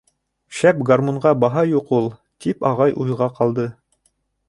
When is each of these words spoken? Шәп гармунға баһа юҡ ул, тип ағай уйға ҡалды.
Шәп 0.59 0.79
гармунға 0.91 1.35
баһа 1.45 1.65
юҡ 1.73 1.93
ул, 1.99 2.09
тип 2.47 2.69
ағай 2.73 2.99
уйға 3.05 3.33
ҡалды. 3.41 3.71